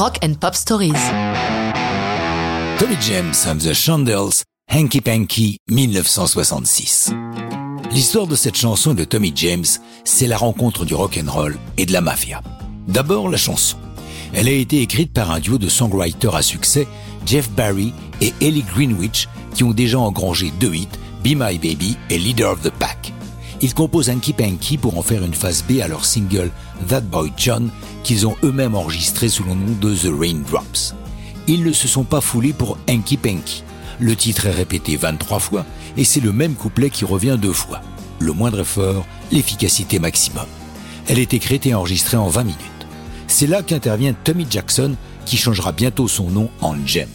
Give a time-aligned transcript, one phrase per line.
[0.00, 0.94] Rock and Pop Stories.
[2.78, 7.12] Tommy James and the Chandels, Hanky Panky, 1966.
[7.90, 9.66] L'histoire de cette chanson de Tommy James,
[10.04, 12.40] c'est la rencontre du rock and roll et de la mafia.
[12.88, 13.76] D'abord la chanson.
[14.32, 16.88] Elle a été écrite par un duo de songwriters à succès,
[17.26, 17.92] Jeff Barry
[18.22, 20.88] et Ellie Greenwich, qui ont déjà engrangé deux hits,
[21.22, 23.09] Be My Baby et Leader of the Pack.
[23.62, 26.50] Ils composent Hanky Panky pour en faire une phase B à leur single
[26.88, 27.70] That Boy John,
[28.02, 30.94] qu'ils ont eux-mêmes enregistré sous le nom de The Raindrops.
[31.46, 33.62] Ils ne se sont pas foulés pour Hanky Panky.
[33.98, 37.82] Le titre est répété 23 fois et c'est le même couplet qui revient deux fois.
[38.18, 40.46] Le moindre effort, l'efficacité maximum.
[41.06, 42.60] Elle est écrite et enregistrée en 20 minutes.
[43.26, 44.94] C'est là qu'intervient Tommy Jackson
[45.26, 47.08] qui changera bientôt son nom en James,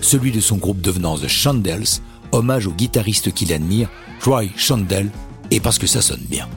[0.00, 2.00] celui de son groupe devenant The Chandels,
[2.32, 3.88] hommage au guitariste qu'il admire,
[4.20, 5.10] Troy Chandel,
[5.50, 6.48] et parce que ça sonne bien.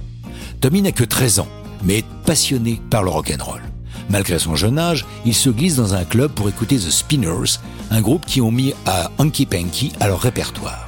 [0.62, 1.48] Tommy n'a que 13 ans,
[1.84, 3.62] mais est passionné par le rock'n'roll.
[4.10, 7.60] Malgré son jeune âge, il se glisse dans un club pour écouter The Spinners,
[7.92, 10.88] un groupe qui ont mis à Hanky Panky à leur répertoire.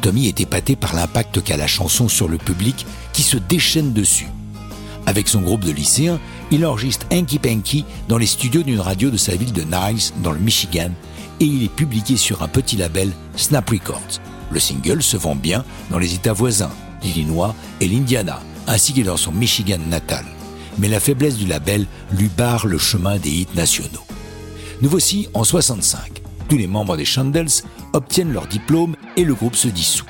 [0.00, 4.28] Tommy est épaté par l'impact qu'a la chanson sur le public qui se déchaîne dessus.
[5.06, 6.18] Avec son groupe de lycéens,
[6.50, 10.32] il enregistre Hanky Panky dans les studios d'une radio de sa ville de Niles, dans
[10.32, 10.90] le Michigan,
[11.40, 14.20] et il est publié sur un petit label Snap Records.
[14.50, 16.70] Le single se vend bien dans les États voisins,
[17.04, 20.24] l'Illinois et l'Indiana, ainsi que dans son Michigan natal.
[20.78, 24.04] Mais la faiblesse du label lui barre le chemin des hits nationaux.
[24.82, 26.22] Nous voici en 65.
[26.48, 30.06] Tous les membres des Chandels obtiennent leur diplôme et le groupe se dissout.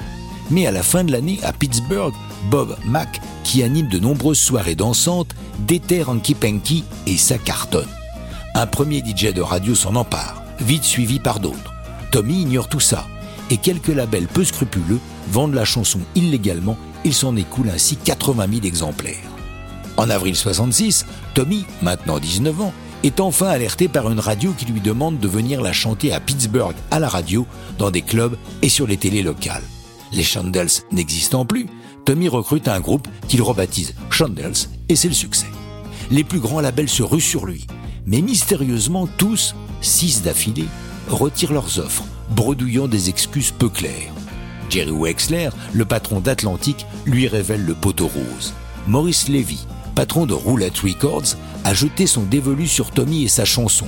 [0.50, 2.14] Mais à la fin de l'année, à Pittsburgh,
[2.50, 7.88] Bob Mack, qui anime de nombreuses soirées dansantes, déterre Hanky Panky et ça cartonne.
[8.54, 11.74] Un premier DJ de radio s'en empare, vite suivi par d'autres.
[12.10, 13.06] Tommy ignore tout ça,
[13.50, 15.00] et quelques labels peu scrupuleux
[15.30, 19.16] vendent la chanson illégalement, il s'en écoule ainsi 80 000 exemplaires.
[19.96, 22.72] En avril 66, Tommy, maintenant 19 ans,
[23.04, 26.74] est enfin alerté par une radio qui lui demande de venir la chanter à Pittsburgh
[26.90, 27.46] à la radio,
[27.78, 29.62] dans des clubs et sur les télés locales.
[30.12, 31.66] Les Chandels n'existant plus,
[32.04, 35.46] Tommy recrute un groupe qu'il rebaptise Chandels et c'est le succès.
[36.10, 37.66] Les plus grands labels se ruent sur lui,
[38.06, 40.68] mais mystérieusement tous, six d'affilée,
[41.08, 44.12] retirent leurs offres, bredouillant des excuses peu claires.
[44.74, 48.54] Jerry Wexler, le patron d'Atlantic, lui révèle le poteau rose.
[48.88, 53.86] Maurice Levy, patron de Roulette Records, a jeté son dévolu sur Tommy et sa chanson.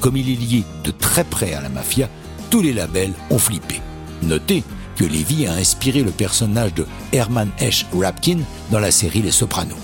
[0.00, 2.10] Comme il est lié de très près à la mafia,
[2.50, 3.80] tous les labels ont flippé.
[4.22, 4.62] Notez
[4.96, 9.74] que Levy a inspiré le personnage de Herman Esch Rapkin dans la série Les Sopranos.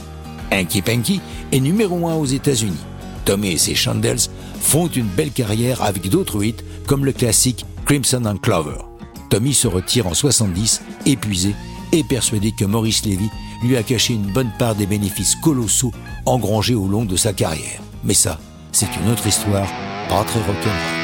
[0.52, 2.84] Hanky Panky est numéro un aux États-Unis.
[3.24, 4.28] Tommy et ses Chandels
[4.60, 8.91] font une belle carrière avec d'autres hits comme le classique Crimson and Clover.
[9.32, 11.54] Tommy se retire en 70, épuisé
[11.90, 13.30] et persuadé que Maurice Levy
[13.62, 15.92] lui a caché une bonne part des bénéfices colossaux
[16.26, 17.80] engrangés au long de sa carrière.
[18.04, 18.38] Mais ça,
[18.72, 19.66] c'est une autre histoire,
[20.10, 21.01] pas très rock'n'roll.